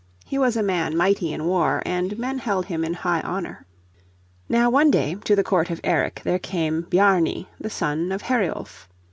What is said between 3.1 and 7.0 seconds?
honour. Now one day to the court of Eric there came